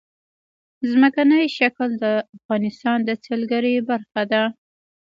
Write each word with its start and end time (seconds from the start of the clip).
ځمکنی 0.91 1.43
شکل 1.57 1.89
د 2.03 2.05
افغانستان 2.35 2.97
د 3.07 3.09
سیلګرۍ 3.23 3.75
برخه 3.89 4.21
ده. 4.31 4.43